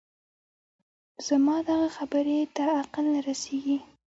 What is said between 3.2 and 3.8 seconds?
رسېږي